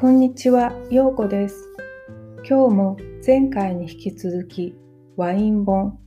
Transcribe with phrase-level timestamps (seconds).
[0.00, 1.68] こんにちは、ようこです。
[2.48, 4.74] 今日も前回に引き続き
[5.18, 5.98] ワイン本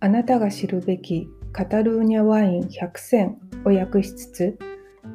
[0.00, 4.58] あなたが知るべきカタルーニャワイン100選を訳しつつ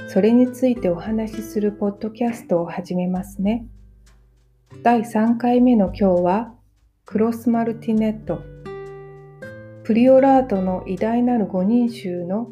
[0.07, 3.67] それについてお話しするポッドキャストを始めますね。
[4.81, 6.55] 第3回目の今日は
[7.05, 8.41] クロスマルティネット
[9.83, 12.49] プリオラートの偉大なる5人衆の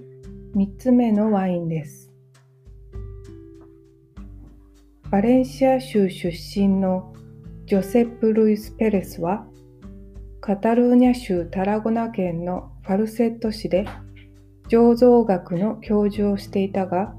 [0.56, 2.05] 3つ目のワインです。
[5.12, 7.14] バレンシア州出身の
[7.66, 9.46] ジョセップ・ルイス・ペレスは
[10.42, 13.86] カタルーニャ州タラゴナ県のファルセット市で
[14.68, 17.14] 醸造学の教授をしていたが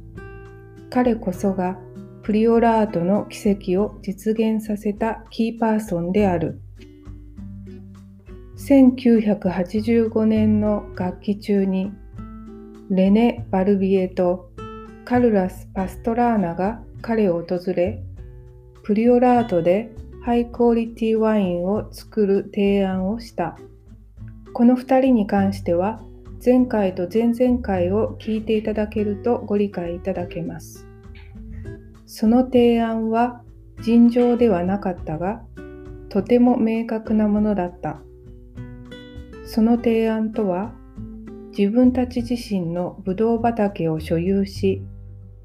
[0.90, 1.78] 彼こそが
[2.22, 6.60] プリオラートの奇跡を実現させたキーパーソンである。
[8.56, 11.92] 1985年の楽器中に
[12.90, 14.50] レネ・バルビエと
[15.04, 18.02] カルラス・パストラーナが彼を訪れ
[18.82, 19.93] プリオラートで
[20.24, 23.57] ハイクオリティワインを作る提案をした。
[24.52, 26.02] この2人に関しては
[26.45, 30.88] 前回と前々回を聞いていただけるとご理解いただけます。
[32.07, 33.40] その提案は
[33.82, 35.45] 尋常ではなかったが
[36.09, 38.01] とても明確なものだった。
[39.45, 40.73] その提案とは
[41.57, 44.82] 自分たち自身のブドウ畑を所有し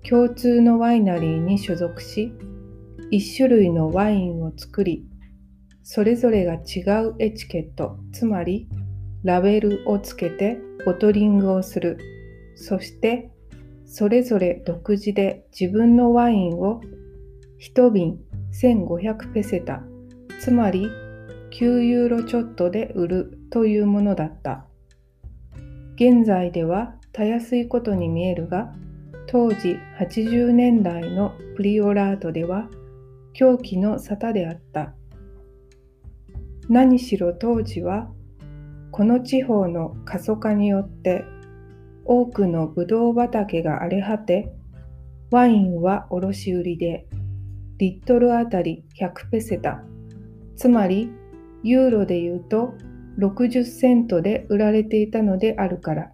[0.07, 2.33] 共通のワイナリーに所属し
[3.11, 5.05] 1種類のワインを作り
[5.83, 8.67] それぞれが違うエチケットつまり
[9.23, 11.97] ラベルをつけてボトリングをする
[12.55, 13.31] そして
[13.85, 16.81] それぞれ独自で自分のワインを
[17.59, 18.19] 1瓶
[18.53, 19.83] 1500ペセタ
[20.39, 20.89] つまり
[21.51, 24.65] 9ユーロちょっとで売るというものだった。
[25.95, 28.73] 現在ではたやすいことに見えるが、
[29.27, 32.69] 当時80年代のプリオラートでは
[33.33, 34.93] 狂気の沙汰であった。
[36.69, 38.09] 何しろ当時は
[38.91, 41.25] この地方の過疎化によって
[42.05, 44.51] 多くのブドウ畑が荒れ果て
[45.31, 47.07] ワインは卸売りで
[47.77, 49.83] リットルあたり100ペセタ
[50.55, 51.09] つまり
[51.63, 52.73] ユーロで言うと
[53.17, 56.11] 60セントで売られていたのであるから。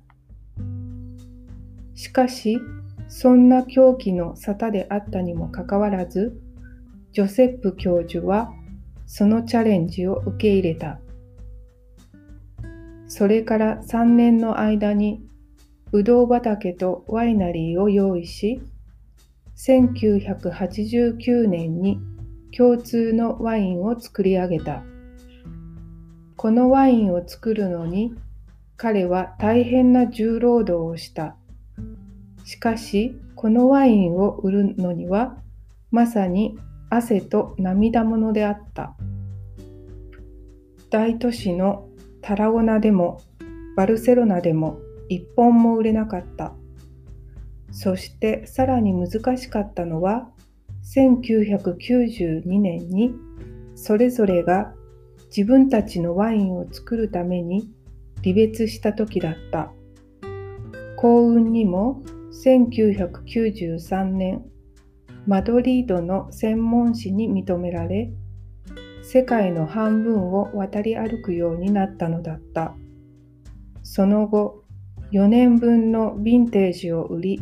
[1.94, 2.60] しかし、
[3.08, 6.40] そんな狂気の沙汰であったにもかかわらず、
[7.14, 8.52] ジョセップ教授は
[9.06, 11.00] そのチャレンジを受け入れた。
[13.08, 15.24] それから3年の間に
[15.92, 18.62] ブドウ畑とワイナリーを用意し、
[19.56, 22.00] 1989年に
[22.56, 24.84] 共通のワインを作り上げた。
[26.36, 28.14] このワインを作るのに
[28.76, 31.36] 彼は大変な重労働をした。
[32.48, 35.36] しかしこのワインを売るのには
[35.92, 36.58] まさに
[36.90, 38.96] 汗と涙ものであった。
[40.90, 41.90] 大都市の
[42.22, 43.20] タラゴナでも
[43.76, 46.54] バルセロナでも一本も売れなかった。
[47.72, 50.30] そしてさらに難しかったのは
[50.96, 53.14] 1992年に
[53.76, 54.74] それぞれが
[55.36, 57.70] 自分たちのワインを作るために
[58.24, 59.70] 離別した時だった。
[60.96, 62.02] 幸運にも
[62.44, 64.46] 1993年
[65.26, 68.12] マドリードの専門誌に認められ
[69.04, 72.76] 世界の半分を渡り歩くようになったのだった。
[73.84, 74.64] その後
[75.12, 77.42] 4年分のヴィンテージを売り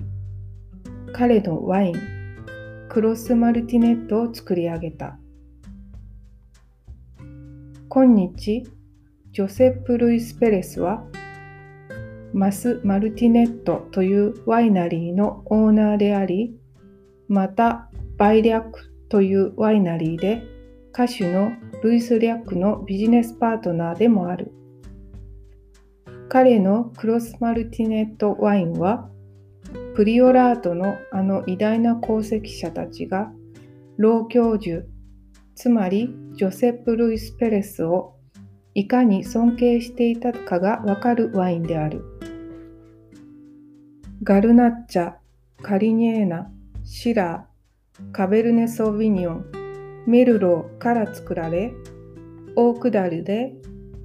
[1.12, 1.96] 彼のワイン
[2.90, 5.18] クロスマルティネットを作り上げた。
[7.90, 8.64] 今日、
[9.32, 11.06] ジョセップ・ルイス・ペレスは、
[12.36, 16.54] マス・マルティネットというワイナリーのオーナーであり、
[17.30, 20.44] また、バイリャックというワイナリーで、
[20.92, 24.52] 歌手のルイス・リャックのビジネスパートナーでもある。
[26.28, 29.10] 彼のクロスマルティネットワインは、
[29.96, 33.32] プリオラートのあの偉大な功績者たちが、
[33.96, 34.86] 老教授
[35.56, 38.15] つまりジョセップ・ルイス・ペレスを
[38.78, 42.04] いかに尊敬していたかがわかるワインである。
[44.22, 45.14] ガルナッチャ、
[45.62, 46.52] カリニエーナ、
[46.84, 49.46] シラー、カベルネ・ソーヴィニオン、
[50.06, 51.72] メルローから作られ、
[52.58, 53.54] オークダルで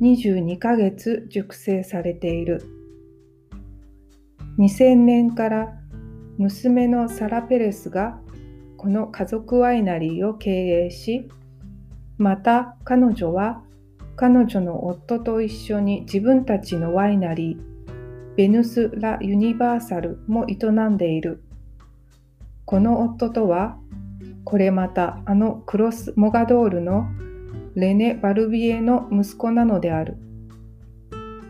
[0.00, 2.62] 22ヶ月熟成されている。
[4.56, 5.80] 2000年から
[6.38, 8.20] 娘のサラ・ペレスが
[8.76, 11.28] この家族ワイナリーを経営し、
[12.18, 13.64] また彼女は
[14.20, 21.42] 彼女の夫と一緒に自分たちのワイナリーベヌス・ラ・ユニバーサルも営んでいる。
[22.66, 23.78] この夫とは
[24.44, 27.06] これまたあのクロス・モガドールの
[27.74, 30.18] レネ・バルビエの息子なのである。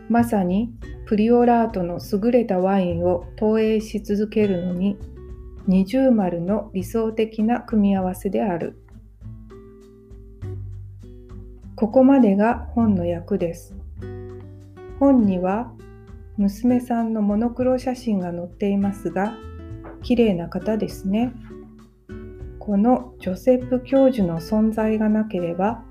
[0.09, 0.73] まさに
[1.07, 4.97] プリオラートの優れたワインを投影し続けるのに
[5.67, 8.81] 二重丸の理想的な組み合わせである。
[11.81, 13.75] ここまでが本の役です。
[14.99, 15.73] 本には
[16.37, 19.33] 娘さんのモノクロ写真が載っていますが、
[20.03, 21.33] 綺麗な方ですね。
[22.59, 25.83] このジョセップ教授の存在がなければ、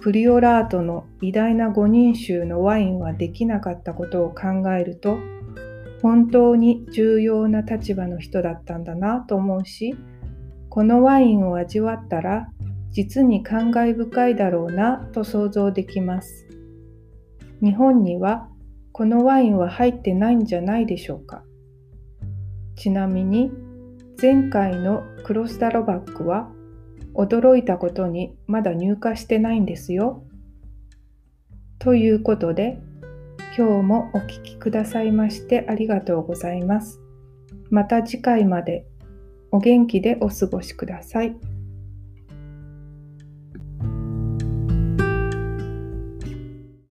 [0.00, 5.18] プリオラートの偉大な五人衆のワインはできなかったことを考えると、
[6.00, 9.98] 本当に重要な立場の人だったんだなと思うし、
[10.70, 12.48] このワインを味わったら、
[12.90, 16.46] 実に感慨深いだろうなと想像できます。
[17.62, 18.48] 日本には
[18.92, 21.44] このワインは入ってないんじゃないでしょうか。
[22.76, 23.50] ちなみに
[24.20, 26.50] 前回のクロスダロバックは
[27.14, 30.24] 驚いたことにまだ入荷してないんですよ。
[31.78, 32.78] ということで、
[33.56, 37.00] 今日もお聴きくださいましてありがとうございます。
[37.70, 38.86] また次回まで
[39.50, 41.49] お元気でお過ごしください。